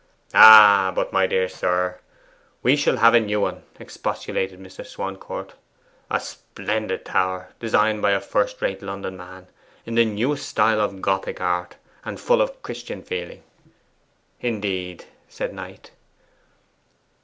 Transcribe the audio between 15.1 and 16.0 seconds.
said Knight.